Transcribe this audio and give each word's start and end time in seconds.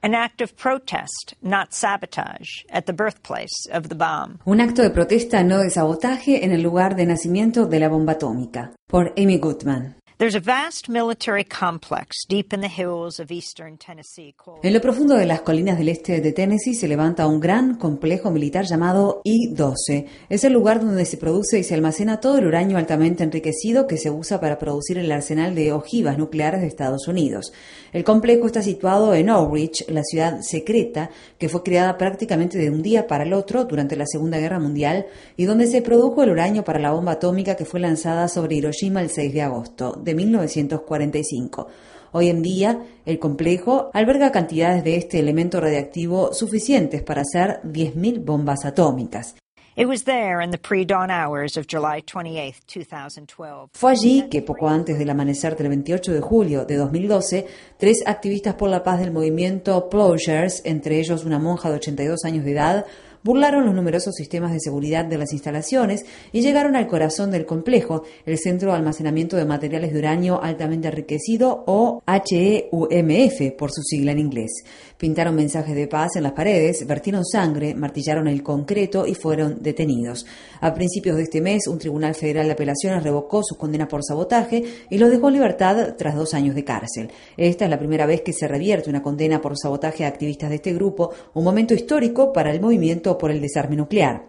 An 0.00 0.14
act 0.14 0.40
of 0.40 0.56
protest, 0.56 1.34
not 1.42 1.74
sabotage, 1.74 2.64
at 2.70 2.86
the 2.86 2.92
birthplace 2.92 3.66
of 3.72 3.88
the 3.88 3.96
bomb. 3.96 4.38
Un 4.46 4.60
acto 4.60 4.82
de 4.82 4.90
protesta, 4.90 5.42
no 5.42 5.58
de 5.58 5.70
sabotaje, 5.70 6.44
en 6.44 6.52
el 6.52 6.62
lugar 6.62 6.94
de 6.94 7.04
nacimiento 7.04 7.66
de 7.66 7.80
la 7.80 7.88
bomba 7.88 8.12
atómica. 8.12 8.70
Por 8.86 9.12
Amy 9.16 9.38
Goodman. 9.38 9.97
There's 10.18 10.34
a 10.34 10.40
vast 10.40 10.88
military 10.88 11.44
complex 11.44 12.26
deep 12.28 12.52
in 12.52 12.60
the 12.60 12.68
hills 12.68 13.20
of 13.20 13.30
eastern 13.30 13.78
Tennessee 13.78 14.34
called 14.36 14.58
En 14.64 14.74
lo 14.74 14.80
profundo 14.80 15.14
de 15.14 15.26
las 15.26 15.42
colinas 15.42 15.78
del 15.78 15.90
este 15.90 16.20
de 16.20 16.32
Tennessee 16.32 16.74
se 16.74 16.88
levanta 16.88 17.28
un 17.28 17.38
gran 17.38 17.76
complejo 17.76 18.32
militar 18.32 18.64
llamado 18.64 19.20
I-12. 19.22 20.06
Es 20.28 20.42
el 20.42 20.54
lugar 20.54 20.80
donde 20.80 21.04
se 21.04 21.18
produce 21.18 21.60
y 21.60 21.62
se 21.62 21.74
almacena 21.74 22.18
todo 22.18 22.38
el 22.38 22.48
uranio 22.48 22.78
altamente 22.78 23.22
enriquecido 23.22 23.86
que 23.86 23.96
se 23.96 24.10
usa 24.10 24.40
para 24.40 24.58
producir 24.58 24.98
el 24.98 25.12
arsenal 25.12 25.54
de 25.54 25.72
ojivas 25.72 26.18
nucleares 26.18 26.62
de 26.62 26.66
Estados 26.66 27.06
Unidos. 27.06 27.52
El 27.92 28.02
complejo 28.02 28.46
está 28.46 28.60
situado 28.60 29.14
en 29.14 29.28
Ridge, 29.28 29.84
la 29.88 30.02
ciudad 30.02 30.40
secreta 30.40 31.10
que 31.38 31.48
fue 31.48 31.62
creada 31.62 31.96
prácticamente 31.96 32.58
de 32.58 32.70
un 32.70 32.82
día 32.82 33.06
para 33.06 33.22
el 33.22 33.32
otro 33.32 33.66
durante 33.66 33.94
la 33.94 34.04
Segunda 34.04 34.40
Guerra 34.40 34.58
Mundial 34.58 35.06
y 35.36 35.44
donde 35.44 35.68
se 35.68 35.80
produjo 35.80 36.24
el 36.24 36.30
uranio 36.30 36.64
para 36.64 36.80
la 36.80 36.90
bomba 36.90 37.12
atómica 37.12 37.54
que 37.54 37.64
fue 37.64 37.78
lanzada 37.78 38.26
sobre 38.26 38.56
Hiroshima 38.56 39.00
el 39.00 39.10
6 39.10 39.32
de 39.32 39.42
agosto 39.42 39.94
de 40.08 40.14
1945. 40.14 41.68
Hoy 42.12 42.28
en 42.28 42.42
día, 42.42 42.82
el 43.04 43.18
complejo 43.18 43.90
alberga 43.92 44.32
cantidades 44.32 44.82
de 44.82 44.96
este 44.96 45.18
elemento 45.18 45.60
radiactivo 45.60 46.32
suficientes 46.32 47.02
para 47.02 47.20
hacer 47.22 47.60
10.000 47.64 48.24
bombas 48.24 48.64
atómicas. 48.64 49.34
It 49.76 49.86
was 49.86 50.02
there 50.02 50.42
in 50.42 50.50
the 50.50 50.58
pre-dawn 50.58 51.08
hours 51.08 51.56
of 51.56 51.66
July 51.70 52.02
28, 52.02 52.64
2012. 52.66 53.68
Fue 53.74 53.92
allí 53.92 54.28
que, 54.28 54.42
poco 54.42 54.68
antes 54.68 54.98
del 54.98 55.10
amanecer 55.10 55.56
del 55.56 55.68
28 55.68 56.14
de 56.14 56.20
julio 56.20 56.64
de 56.64 56.74
2012, 56.76 57.46
tres 57.76 58.02
activistas 58.04 58.54
por 58.54 58.70
la 58.70 58.82
paz 58.82 58.98
del 58.98 59.12
movimiento 59.12 59.88
Plowshares, 59.88 60.62
entre 60.64 60.98
ellos 60.98 61.24
una 61.24 61.38
monja 61.38 61.70
de 61.70 61.76
82 61.76 62.24
años 62.24 62.44
de 62.44 62.52
edad, 62.52 62.86
burlaron 63.22 63.66
los 63.66 63.74
numerosos 63.74 64.14
sistemas 64.14 64.52
de 64.52 64.60
seguridad 64.60 65.04
de 65.04 65.18
las 65.18 65.32
instalaciones 65.32 66.04
y 66.32 66.40
llegaron 66.40 66.76
al 66.76 66.86
corazón 66.86 67.30
del 67.30 67.46
complejo, 67.46 68.04
el 68.26 68.38
Centro 68.38 68.70
de 68.70 68.78
Almacenamiento 68.78 69.36
de 69.36 69.44
Materiales 69.44 69.92
de 69.92 69.98
Uranio 69.98 70.42
Altamente 70.42 70.88
Enriquecido 70.88 71.64
o 71.66 72.02
HEUMF 72.06 73.52
por 73.56 73.70
su 73.72 73.82
sigla 73.82 74.12
en 74.12 74.18
inglés. 74.18 74.64
Pintaron 74.98 75.36
mensajes 75.36 75.76
de 75.76 75.86
paz 75.86 76.16
en 76.16 76.24
las 76.24 76.32
paredes, 76.32 76.84
vertieron 76.84 77.24
sangre, 77.24 77.72
martillaron 77.72 78.26
el 78.26 78.42
concreto 78.42 79.06
y 79.06 79.14
fueron 79.14 79.62
detenidos. 79.62 80.26
A 80.60 80.74
principios 80.74 81.14
de 81.14 81.22
este 81.22 81.40
mes, 81.40 81.68
un 81.68 81.78
tribunal 81.78 82.16
federal 82.16 82.46
de 82.46 82.54
apelaciones 82.54 83.04
revocó 83.04 83.44
su 83.44 83.56
condena 83.56 83.86
por 83.86 84.04
sabotaje 84.04 84.64
y 84.90 84.98
los 84.98 85.08
dejó 85.08 85.28
en 85.28 85.34
libertad 85.34 85.94
tras 85.96 86.16
dos 86.16 86.34
años 86.34 86.56
de 86.56 86.64
cárcel. 86.64 87.12
Esta 87.36 87.66
es 87.66 87.70
la 87.70 87.78
primera 87.78 88.06
vez 88.06 88.22
que 88.22 88.32
se 88.32 88.48
revierte 88.48 88.90
una 88.90 89.00
condena 89.00 89.40
por 89.40 89.56
sabotaje 89.56 90.04
a 90.04 90.08
activistas 90.08 90.50
de 90.50 90.56
este 90.56 90.74
grupo, 90.74 91.12
un 91.32 91.44
momento 91.44 91.74
histórico 91.74 92.32
para 92.32 92.50
el 92.50 92.60
movimiento 92.60 93.16
por 93.18 93.30
el 93.30 93.40
desarme 93.40 93.76
nuclear. 93.76 94.26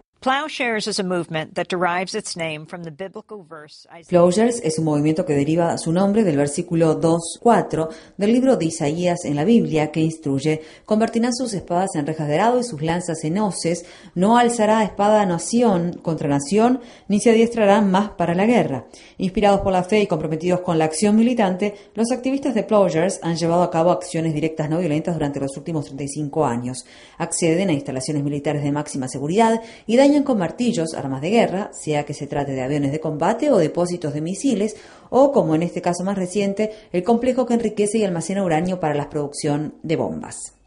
Plowshares 4.06 4.60
es 4.62 4.78
un 4.78 4.84
movimiento 4.84 5.24
que 5.24 5.32
deriva 5.32 5.78
su 5.78 5.92
nombre 5.92 6.24
del 6.24 6.36
versículo 6.36 7.00
2.4 7.00 7.88
del 8.18 8.30
libro 8.34 8.58
de 8.58 8.66
Isaías 8.66 9.24
en 9.24 9.34
la 9.34 9.46
Biblia 9.46 9.90
que 9.90 10.00
instruye, 10.00 10.60
convertirán 10.84 11.34
sus 11.34 11.54
espadas 11.54 11.94
en 11.94 12.06
rejas 12.06 12.28
de 12.28 12.34
arado 12.34 12.60
y 12.60 12.64
sus 12.64 12.82
lanzas 12.82 13.24
en 13.24 13.38
hoces, 13.38 13.86
no 14.14 14.36
alzará 14.36 14.84
espada 14.84 15.24
nación 15.24 15.98
contra 16.02 16.28
nación, 16.28 16.80
ni 17.08 17.18
se 17.18 17.30
adiestrarán 17.30 17.90
más 17.90 18.10
para 18.10 18.34
la 18.34 18.44
guerra. 18.44 18.84
Inspirados 19.16 19.62
por 19.62 19.72
la 19.72 19.84
fe 19.84 20.02
y 20.02 20.06
comprometidos 20.06 20.60
con 20.60 20.78
la 20.78 20.84
acción 20.84 21.16
militante, 21.16 21.74
los 21.94 22.12
activistas 22.12 22.54
de 22.54 22.64
Plowshares 22.64 23.20
han 23.22 23.36
llevado 23.36 23.62
a 23.62 23.70
cabo 23.70 23.90
acciones 23.90 24.34
directas 24.34 24.68
no 24.68 24.80
violentas 24.80 25.14
durante 25.14 25.40
los 25.40 25.56
últimos 25.56 25.86
35 25.86 26.44
años. 26.44 26.84
Acceden 27.16 27.70
a 27.70 27.72
instalaciones 27.72 28.22
militares 28.22 28.62
de 28.62 28.70
máxima 28.70 29.08
seguridad 29.08 29.62
y 29.86 29.96
dañan 29.96 30.09
con 30.24 30.38
martillos 30.38 30.94
armas 30.94 31.22
de 31.22 31.30
guerra, 31.30 31.70
sea 31.72 32.04
que 32.04 32.14
se 32.14 32.26
trate 32.26 32.52
de 32.52 32.62
aviones 32.62 32.92
de 32.92 33.00
combate 33.00 33.50
o 33.50 33.58
depósitos 33.58 34.12
de 34.12 34.20
misiles, 34.20 34.76
o, 35.08 35.32
como 35.32 35.54
en 35.54 35.62
este 35.62 35.80
caso 35.80 36.04
más 36.04 36.18
reciente, 36.18 36.72
el 36.92 37.04
complejo 37.04 37.46
que 37.46 37.54
enriquece 37.54 37.98
y 37.98 38.04
almacena 38.04 38.44
uranio 38.44 38.80
para 38.80 38.94
la 38.94 39.08
producción 39.08 39.74
de 39.82 39.96
bombas. 39.96 40.59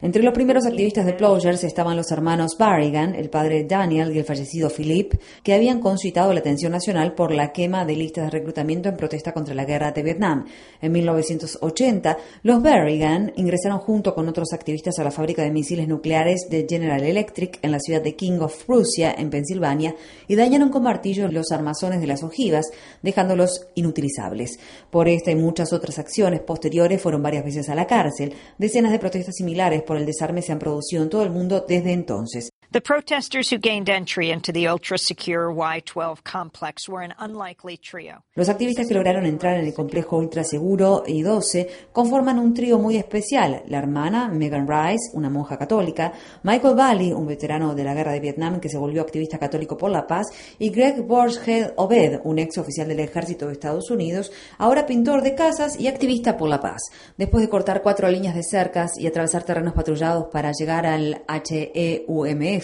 Entre 0.00 0.22
los 0.22 0.32
primeros 0.32 0.64
activistas 0.64 1.04
de 1.06 1.12
Plowshares 1.12 1.64
estaban 1.64 1.96
los 1.96 2.12
hermanos 2.12 2.56
Barrigan, 2.56 3.16
el 3.16 3.28
padre 3.28 3.64
Daniel 3.64 4.14
y 4.14 4.20
el 4.20 4.24
fallecido 4.24 4.70
Philip, 4.70 5.14
que 5.42 5.54
habían 5.54 5.80
concitado 5.80 6.32
la 6.32 6.38
atención 6.38 6.70
nacional 6.70 7.16
por 7.16 7.32
la 7.32 7.50
quema 7.50 7.84
de 7.84 7.96
listas 7.96 8.26
de 8.26 8.30
reclutamiento 8.30 8.88
en 8.88 8.96
protesta 8.96 9.32
contra 9.32 9.56
la 9.56 9.64
guerra 9.64 9.90
de 9.90 10.04
Vietnam. 10.04 10.46
En 10.80 10.92
1980, 10.92 12.16
los 12.44 12.62
Barrigan 12.62 13.32
ingresaron 13.34 13.80
junto 13.80 14.14
con 14.14 14.28
otros 14.28 14.52
activistas 14.52 15.00
a 15.00 15.04
la 15.04 15.10
fábrica 15.10 15.42
de 15.42 15.50
misiles 15.50 15.88
nucleares 15.88 16.46
de 16.48 16.64
General 16.68 17.02
Electric 17.02 17.58
en 17.62 17.72
la 17.72 17.80
ciudad 17.80 18.02
de 18.02 18.14
King 18.14 18.38
of 18.38 18.62
Prussia, 18.66 19.12
en 19.18 19.30
Pensilvania, 19.30 19.96
y 20.28 20.36
dañaron 20.36 20.68
con 20.68 20.84
martillos 20.84 21.32
los 21.32 21.50
armazones 21.50 22.00
de 22.00 22.06
las 22.06 22.22
ojivas, 22.22 22.70
dejándolos 23.02 23.66
inutilizables. 23.74 24.60
Por 24.92 25.07
esta 25.08 25.30
y 25.30 25.36
muchas 25.36 25.72
otras 25.72 25.98
acciones 25.98 26.40
posteriores 26.40 27.00
fueron 27.00 27.22
varias 27.22 27.44
veces 27.44 27.68
a 27.68 27.74
la 27.74 27.86
cárcel. 27.86 28.34
Decenas 28.58 28.92
de 28.92 28.98
protestas 28.98 29.36
similares 29.36 29.82
por 29.82 29.96
el 29.96 30.06
desarme 30.06 30.42
se 30.42 30.52
han 30.52 30.58
producido 30.58 31.02
en 31.02 31.08
todo 31.08 31.22
el 31.22 31.30
mundo 31.30 31.64
desde 31.66 31.92
entonces. 31.92 32.50
The 32.70 32.82
protesters 32.82 33.48
who 33.48 33.56
gained 33.56 33.88
entry 33.88 34.30
into 34.30 34.52
the 34.52 34.68
ultra-secure 34.68 35.50
Y-12 35.50 36.22
complex 36.22 36.86
were 36.86 37.02
an 37.02 37.14
unlikely 37.18 37.78
trio. 37.78 38.24
Los 38.34 38.50
activistas 38.50 38.86
que 38.86 38.92
lograron 38.92 39.24
entrar 39.24 39.56
en 39.56 39.64
el 39.64 39.72
complejo 39.72 40.18
ultraseguro 40.18 41.02
I-12 41.06 41.66
conforman 41.92 42.38
un 42.38 42.52
trío 42.52 42.78
muy 42.78 42.98
especial. 42.98 43.62
La 43.68 43.78
hermana, 43.78 44.28
Megan 44.28 44.68
Rice, 44.68 45.12
una 45.14 45.30
monja 45.30 45.56
católica, 45.56 46.12
Michael 46.42 46.74
Valley, 46.74 47.12
un 47.14 47.26
veterano 47.26 47.74
de 47.74 47.84
la 47.84 47.94
guerra 47.94 48.12
de 48.12 48.20
Vietnam 48.20 48.60
que 48.60 48.68
se 48.68 48.76
volvió 48.76 49.00
activista 49.00 49.38
católico 49.38 49.78
por 49.78 49.90
la 49.90 50.06
paz, 50.06 50.26
y 50.58 50.68
Greg 50.68 51.00
Borgehead 51.06 51.72
Obed, 51.76 52.20
un 52.24 52.38
ex 52.38 52.58
oficial 52.58 52.86
del 52.86 53.00
ejército 53.00 53.46
de 53.46 53.54
Estados 53.54 53.90
Unidos, 53.90 54.30
ahora 54.58 54.84
pintor 54.84 55.22
de 55.22 55.34
casas 55.34 55.80
y 55.80 55.86
activista 55.86 56.36
por 56.36 56.50
la 56.50 56.60
paz. 56.60 56.82
Después 57.16 57.42
de 57.42 57.48
cortar 57.48 57.80
cuatro 57.80 58.10
líneas 58.10 58.34
de 58.34 58.42
cercas 58.42 58.98
y 58.98 59.06
atravesar 59.06 59.42
terrenos 59.44 59.72
patrullados 59.72 60.26
para 60.30 60.52
llegar 60.52 60.84
al 60.84 61.24
HEUMF, 61.26 62.57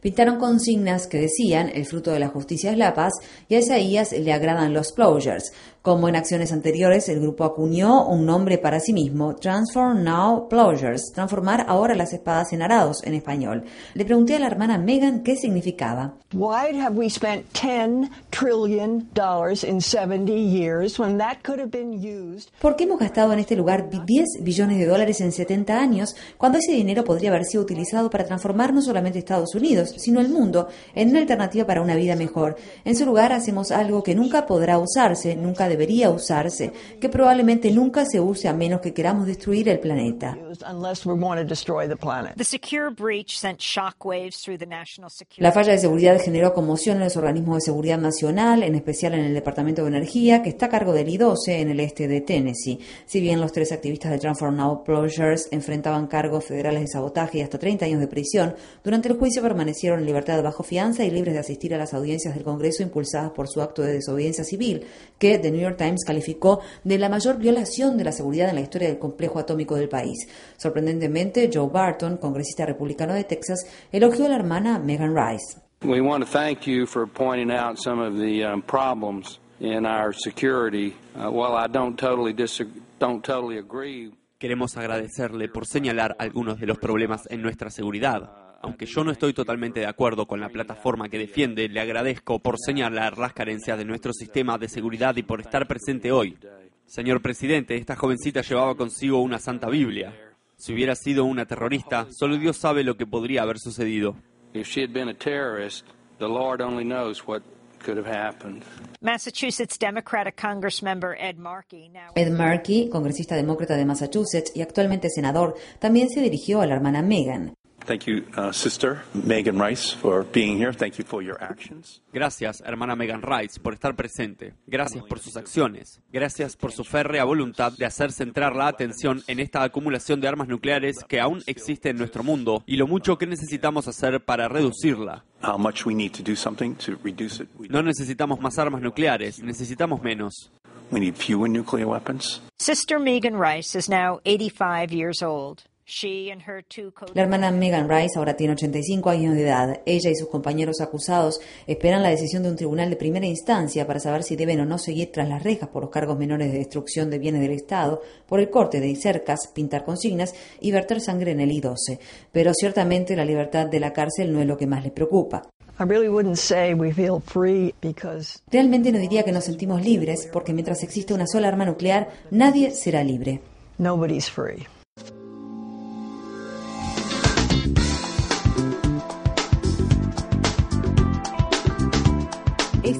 pintaron 0.00 0.38
consignas 0.38 1.06
que 1.06 1.18
decían 1.18 1.70
el 1.74 1.86
fruto 1.86 2.10
de 2.10 2.18
la 2.18 2.28
justicia 2.28 2.70
es 2.70 2.78
la 2.78 2.94
paz 2.94 3.12
y 3.48 3.54
a 3.54 3.58
Isaías 3.58 4.12
le 4.12 4.32
agradan 4.32 4.72
los 4.72 4.92
plowshares. 4.92 5.52
Como 5.82 6.10
en 6.10 6.16
acciones 6.16 6.52
anteriores, 6.52 7.08
el 7.08 7.20
grupo 7.20 7.42
acuñó 7.42 8.06
un 8.06 8.26
nombre 8.26 8.58
para 8.58 8.80
sí 8.80 8.92
mismo, 8.92 9.34
Transform 9.36 10.04
Now 10.04 10.46
Plowshares, 10.46 11.10
transformar 11.14 11.64
ahora 11.68 11.94
las 11.94 12.12
espadas 12.12 12.52
en 12.52 12.60
arados 12.60 13.02
en 13.02 13.14
español. 13.14 13.64
Le 13.94 14.04
pregunté 14.04 14.36
a 14.36 14.40
la 14.40 14.46
hermana 14.46 14.76
Megan 14.76 15.22
qué 15.22 15.36
significaba. 15.36 16.16
Why 16.34 16.78
have 16.78 16.98
we 16.98 17.08
spent 17.08 17.46
10 17.54 18.10
trillion 18.28 19.08
dollars 19.14 19.64
in 19.64 19.80
70 19.80 20.30
years 20.30 20.98
when 20.98 21.16
that 21.16 21.38
could 21.42 21.58
have 21.58 21.70
been 21.70 21.94
used? 21.94 22.50
¿Por 22.60 22.76
qué 22.76 22.84
hemos 22.84 22.98
gastado 22.98 23.32
en 23.32 23.38
este 23.38 23.56
lugar 23.56 23.88
10 23.88 24.42
billones 24.42 24.76
de 24.76 24.84
dólares 24.84 25.22
en 25.22 25.32
70 25.32 25.78
años 25.78 26.14
cuando 26.36 26.58
ese 26.58 26.72
dinero 26.72 27.04
podría 27.04 27.30
haber 27.30 27.46
sido 27.46 27.62
utilizado 27.62 28.10
para 28.10 28.26
transformar 28.26 28.74
no 28.74 28.82
solamente 28.82 29.18
Estados 29.18 29.39
Unidos, 29.54 29.94
sino 29.96 30.20
el 30.20 30.28
mundo 30.28 30.68
en 30.94 31.10
una 31.10 31.20
alternativa 31.20 31.66
para 31.66 31.82
una 31.82 31.96
vida 31.96 32.16
mejor? 32.16 32.56
En 32.84 32.96
su 32.96 33.04
lugar 33.04 33.32
hacemos 33.32 33.70
algo 33.70 34.02
que 34.02 34.14
nunca 34.14 34.46
podrá 34.46 34.78
usarse, 34.78 35.34
nunca 35.36 35.68
debería 35.68 36.10
usarse, 36.10 36.72
que 37.00 37.08
probablemente 37.08 37.70
nunca 37.70 38.04
se 38.04 38.20
use 38.20 38.48
a 38.48 38.52
menos 38.52 38.80
que 38.80 38.92
queramos 38.92 39.26
destruir 39.26 39.68
el 39.68 39.80
planeta. 39.80 40.36
Used 40.50 40.62
Unless 40.62 41.06
we 41.06 41.14
want 41.14 41.40
to 41.40 41.46
destroy 41.46 41.88
the 41.88 41.96
planet. 41.96 42.36
The 42.36 42.44
secure 42.44 42.90
breach 42.90 43.38
sent 43.38 43.58
shockwaves 43.58 44.42
through 44.42 44.58
the 44.58 44.66
national 44.66 45.10
security. 45.10 45.42
La 45.42 45.52
falla 45.52 45.72
de 45.72 45.78
seguridad 45.78 46.20
generó 46.20 46.52
conmoción 46.52 46.98
en 46.98 47.04
los 47.04 47.16
organismos 47.16 47.56
de 47.56 47.60
seguridad 47.62 47.98
nacional, 47.98 48.62
en 48.62 48.74
especial 48.74 49.14
en 49.14 49.24
el 49.24 49.34
Departamento 49.34 49.82
de 49.82 49.88
Energía, 49.88 50.42
que 50.42 50.50
está 50.50 50.66
a 50.66 50.68
cargo 50.68 50.92
del 50.92 51.08
I-12 51.08 51.60
en 51.60 51.70
el 51.70 51.80
este 51.80 52.08
de 52.08 52.20
Tennessee. 52.20 52.78
Si 53.06 53.20
bien 53.20 53.40
los 53.40 53.52
tres 53.52 53.72
activistas 53.72 54.12
de 54.12 54.18
Transform 54.18 54.56
Now 54.56 54.84
Plowshares 54.84 55.48
enfrentaban 55.50 56.06
cargos 56.06 56.44
federales 56.44 56.82
de 56.82 56.88
sabotaje 56.88 57.38
y 57.38 57.42
hasta 57.42 57.58
30 57.58 57.86
años 57.86 58.00
de 58.00 58.08
prisión, 58.08 58.54
durante 58.82 59.08
el 59.08 59.16
juicio 59.16 59.29
permanecieron 59.40 60.00
en 60.00 60.06
libertad 60.06 60.42
bajo 60.42 60.62
fianza 60.62 61.04
y 61.04 61.10
libres 61.10 61.34
de 61.34 61.40
asistir 61.40 61.74
a 61.74 61.78
las 61.78 61.94
audiencias 61.94 62.34
del 62.34 62.44
Congreso 62.44 62.82
impulsadas 62.82 63.30
por 63.30 63.48
su 63.48 63.62
acto 63.62 63.82
de 63.82 63.92
desobediencia 63.92 64.44
civil, 64.44 64.86
que 65.18 65.38
The 65.38 65.50
New 65.50 65.60
York 65.60 65.76
Times 65.76 66.04
calificó 66.04 66.60
de 66.82 66.98
la 66.98 67.08
mayor 67.08 67.38
violación 67.38 67.96
de 67.96 68.04
la 68.04 68.12
seguridad 68.12 68.48
en 68.48 68.56
la 68.56 68.62
historia 68.62 68.88
del 68.88 68.98
complejo 68.98 69.38
atómico 69.38 69.76
del 69.76 69.88
país. 69.88 70.26
Sorprendentemente, 70.56 71.50
Joe 71.52 71.68
Barton, 71.68 72.16
congresista 72.16 72.66
republicano 72.66 73.14
de 73.14 73.24
Texas, 73.24 73.64
elogió 73.92 74.26
a 74.26 74.30
la 74.30 74.36
hermana 74.36 74.78
Megan 74.78 75.14
Rice. 75.14 75.60
We 75.82 76.00
want 76.00 76.24
to 76.24 76.30
thank 76.30 76.66
you 76.66 76.86
for 76.86 77.06
pointing 77.06 77.50
out 77.50 77.78
some 77.78 78.00
of 78.00 78.18
the 78.18 78.44
um, 78.44 78.62
problems 78.62 79.38
in 79.60 79.86
our 79.86 80.12
security. 80.12 80.94
Uh, 81.14 81.30
while 81.30 81.54
I 81.54 81.68
don't 81.68 81.96
totally 81.96 82.34
disagree, 82.34 82.82
don't 82.98 83.24
totally 83.24 83.58
agree. 83.58 84.12
Queremos 84.38 84.76
agradecerle 84.76 85.48
por 85.48 85.66
señalar 85.66 86.16
algunos 86.18 86.58
de 86.58 86.66
los 86.66 86.78
problemas 86.78 87.26
en 87.30 87.42
nuestra 87.42 87.70
seguridad. 87.70 88.49
Aunque 88.62 88.86
yo 88.86 89.04
no 89.04 89.10
estoy 89.10 89.32
totalmente 89.32 89.80
de 89.80 89.86
acuerdo 89.86 90.26
con 90.26 90.40
la 90.40 90.50
plataforma 90.50 91.08
que 91.08 91.18
defiende, 91.18 91.68
le 91.68 91.80
agradezco 91.80 92.38
por 92.40 92.56
señalar 92.58 93.16
las 93.16 93.32
carencias 93.32 93.78
de 93.78 93.86
nuestro 93.86 94.12
sistema 94.12 94.58
de 94.58 94.68
seguridad 94.68 95.16
y 95.16 95.22
por 95.22 95.40
estar 95.40 95.66
presente 95.66 96.12
hoy. 96.12 96.36
Señor 96.84 97.22
presidente, 97.22 97.76
esta 97.76 97.96
jovencita 97.96 98.42
llevaba 98.42 98.74
consigo 98.74 99.22
una 99.22 99.38
santa 99.38 99.68
Biblia. 99.68 100.14
Si 100.56 100.74
hubiera 100.74 100.94
sido 100.94 101.24
una 101.24 101.46
terrorista, 101.46 102.08
solo 102.10 102.36
Dios 102.36 102.58
sabe 102.58 102.84
lo 102.84 102.96
que 102.96 103.06
podría 103.06 103.42
haber 103.42 103.58
sucedido. 103.58 104.16
If 104.52 104.66
she 104.66 104.82
had 104.82 104.90
been 104.90 105.08
a 105.08 105.14
terrorist, 105.14 105.86
the 106.18 106.26
Lord 106.26 106.60
only 106.60 106.84
knows 106.84 107.26
what 107.26 107.42
could 107.82 107.96
have 107.96 108.06
happened. 108.06 108.62
Massachusetts 109.00 109.78
Democratic 109.78 110.36
Congressmember 110.36 111.16
Ed 111.18 111.36
Markey 111.38 111.88
now 111.88 112.10
Ed 112.14 112.30
Markey, 112.30 112.90
congresista 112.90 113.36
demócrata 113.36 113.76
de 113.76 113.86
Massachusetts 113.86 114.52
y 114.54 114.60
actualmente 114.60 115.08
senador, 115.08 115.54
también 115.78 116.10
se 116.10 116.20
dirigió 116.20 116.60
a 116.60 116.66
la 116.66 116.74
hermana 116.74 117.00
Megan. 117.00 117.54
Thank 117.90 118.06
you, 118.06 118.24
uh, 118.36 118.52
Sister 118.52 119.02
Megan 119.14 119.58
Rice, 119.58 119.92
for 119.92 120.22
being 120.22 120.56
here. 120.56 120.72
Thank 120.72 120.96
you 121.00 121.04
for 121.04 121.24
your 121.24 121.36
actions. 121.42 122.00
Gracias, 122.12 122.62
hermana 122.64 122.94
Megan 122.94 123.20
Rice, 123.20 123.58
por 123.58 123.74
estar 123.74 123.96
presente. 123.96 124.54
Gracias 124.68 125.02
por 125.02 125.18
sus 125.18 125.36
acciones. 125.36 126.00
Gracias 126.12 126.54
por 126.54 126.70
su 126.70 126.84
férrea 126.84 127.24
voluntad 127.24 127.72
de 127.76 127.86
hacer 127.86 128.12
centrar 128.12 128.54
la 128.54 128.68
atención 128.68 129.24
en 129.26 129.40
esta 129.40 129.64
acumulación 129.64 130.20
de 130.20 130.28
armas 130.28 130.46
nucleares 130.46 130.98
que 131.08 131.18
aún 131.18 131.42
existe 131.46 131.90
en 131.90 131.96
nuestro 131.96 132.22
mundo 132.22 132.62
y 132.64 132.76
lo 132.76 132.86
mucho 132.86 133.18
que 133.18 133.26
necesitamos 133.26 133.88
hacer 133.88 134.20
para 134.24 134.46
reducirla. 134.46 135.24
How 135.42 135.58
much 135.58 135.84
we 135.84 135.92
need 135.92 136.12
to 136.12 136.22
do 136.22 136.36
something 136.36 136.76
to 136.76 136.96
reduce 137.02 137.42
it. 137.42 137.48
We, 137.58 137.66
No 137.66 137.82
necesitamos 137.82 138.38
más 138.38 138.56
armas 138.60 138.82
nucleares, 138.82 139.42
necesitamos 139.42 140.00
menos. 140.00 140.52
we 140.92 141.00
need 141.00 141.16
fewer 141.16 141.48
nuclear 141.48 141.88
weapons. 141.88 142.40
Sister 142.60 143.00
Megan 143.00 143.34
Rice 143.36 143.76
is 143.76 143.88
now 143.88 144.20
85 144.24 144.92
years 144.92 145.22
old. 145.22 145.64
She 145.92 146.30
and 146.30 146.40
her 146.46 146.62
two 146.62 146.92
co 146.92 147.06
La 147.14 147.22
hermana 147.22 147.50
Megan 147.50 147.88
Rice 147.88 148.16
ahora 148.16 148.36
tiene 148.36 148.52
85 148.52 149.10
años 149.10 149.34
de 149.34 149.42
edad. 149.42 149.80
Ella 149.84 150.08
y 150.08 150.14
sus 150.14 150.28
compañeros 150.28 150.80
acusados 150.80 151.40
esperan 151.66 152.04
la 152.04 152.10
decisión 152.10 152.44
de 152.44 152.50
un 152.50 152.54
tribunal 152.54 152.90
de 152.90 152.94
primera 152.94 153.26
instancia 153.26 153.88
para 153.88 153.98
saber 153.98 154.22
si 154.22 154.36
deben 154.36 154.60
o 154.60 154.64
no 154.64 154.78
seguir 154.78 155.10
tras 155.10 155.28
las 155.28 155.42
rejas 155.42 155.68
por 155.68 155.82
los 155.82 155.90
cargos 155.90 156.16
menores 156.16 156.52
de 156.52 156.58
destrucción 156.58 157.10
de 157.10 157.18
bienes 157.18 157.40
del 157.40 157.50
Estado, 157.50 158.02
por 158.28 158.38
el 158.38 158.50
corte 158.50 158.78
de 158.78 158.94
cercas, 158.94 159.48
pintar 159.52 159.84
consignas 159.84 160.32
y 160.60 160.70
verter 160.70 161.00
sangre 161.00 161.32
en 161.32 161.40
el 161.40 161.50
I-12. 161.50 161.98
Pero 162.30 162.54
ciertamente 162.54 163.16
la 163.16 163.24
libertad 163.24 163.66
de 163.66 163.80
la 163.80 163.92
cárcel 163.92 164.32
no 164.32 164.40
es 164.40 164.46
lo 164.46 164.56
que 164.56 164.68
más 164.68 164.84
les 164.84 164.92
preocupa. 164.92 165.42
I 165.80 165.82
really 165.82 166.08
wouldn't 166.08 166.36
say 166.36 166.72
we 166.72 166.92
feel 166.92 167.20
free 167.20 167.74
because 167.80 168.38
Realmente 168.52 168.92
no 168.92 168.98
diría 169.00 169.24
que 169.24 169.32
nos 169.32 169.44
sentimos 169.44 169.84
libres, 169.84 170.28
porque 170.32 170.52
mientras 170.52 170.84
existe 170.84 171.14
una 171.14 171.26
sola 171.26 171.48
arma 171.48 171.64
nuclear, 171.64 172.10
nadie 172.30 172.70
será 172.70 173.02
libre. 173.02 173.40
nobody's 173.78 174.28
free. 174.28 174.68